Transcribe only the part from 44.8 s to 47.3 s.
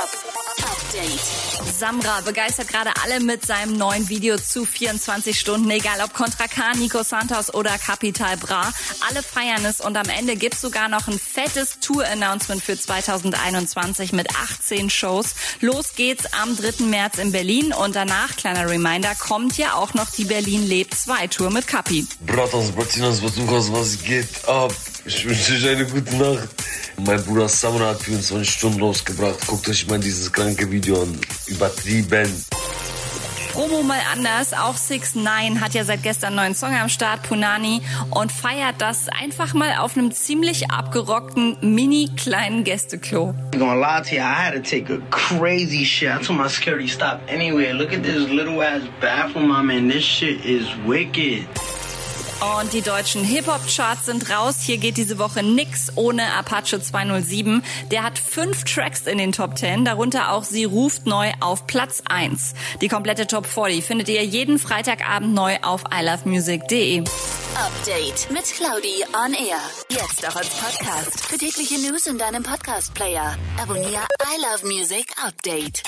a crazy shit. I told my security stop